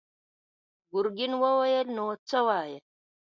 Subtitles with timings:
[0.91, 2.77] ګرګين وويل: نو څه وايې؟